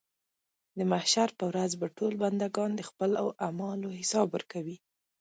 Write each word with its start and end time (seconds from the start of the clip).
د 0.77 0.79
محشر 0.91 1.29
په 1.39 1.45
ورځ 1.51 1.71
به 1.79 1.87
ټول 1.97 2.13
بندګان 2.23 2.71
د 2.75 2.81
خپلو 2.89 3.25
اعمالو 3.45 3.89
حساب 3.99 4.27
ورکوي. 4.31 4.77